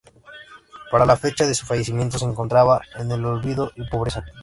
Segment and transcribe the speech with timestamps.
[0.89, 4.25] Para la fecha de su fallecimiento se encontraba en el olvido y pobreza.